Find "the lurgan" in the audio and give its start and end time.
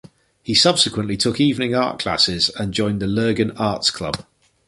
3.03-3.51